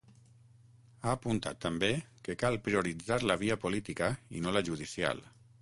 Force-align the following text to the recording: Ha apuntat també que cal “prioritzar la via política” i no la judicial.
Ha 1.01 1.11
apuntat 1.17 1.59
també 1.67 1.91
que 2.29 2.37
cal 2.45 2.59
“prioritzar 2.69 3.21
la 3.33 3.39
via 3.45 3.61
política” 3.67 4.13
i 4.41 4.45
no 4.47 4.59
la 4.59 4.69
judicial. 4.73 5.27